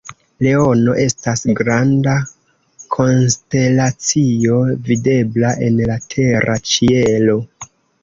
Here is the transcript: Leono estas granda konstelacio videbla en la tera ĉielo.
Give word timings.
Leono 0.45 0.95
estas 1.03 1.43
granda 1.59 2.15
konstelacio 2.97 4.59
videbla 4.91 5.55
en 5.71 5.81
la 5.93 6.03
tera 6.17 6.61
ĉielo. 6.75 7.43